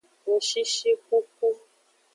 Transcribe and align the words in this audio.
Ngshishikuku. 0.33 1.47